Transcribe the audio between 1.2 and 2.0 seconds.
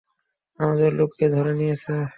ধরে নিয়েছে।